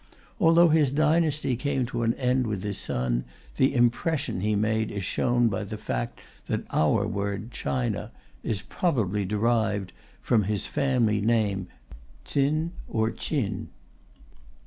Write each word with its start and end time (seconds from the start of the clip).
Although 0.39 0.69
his 0.69 0.89
dynasty 0.89 1.55
came 1.55 1.85
to 1.85 2.01
an 2.01 2.15
end 2.15 2.47
with 2.47 2.63
his 2.63 2.79
son, 2.79 3.23
the 3.57 3.75
impression 3.75 4.41
he 4.41 4.55
made 4.55 4.89
is 4.89 5.03
shown 5.03 5.47
by 5.47 5.63
the 5.63 5.77
fact 5.77 6.21
that 6.47 6.63
our 6.71 7.05
word 7.05 7.51
"China" 7.51 8.11
is 8.41 8.63
probably 8.63 9.25
derived 9.25 9.93
from 10.19 10.45
his 10.45 10.65
family 10.65 11.21
name, 11.21 11.67
Tsin 12.25 12.71
or 12.87 13.11
Chin. 13.11 13.69